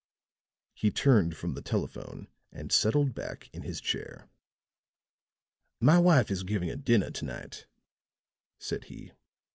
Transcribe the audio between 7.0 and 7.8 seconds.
to night,"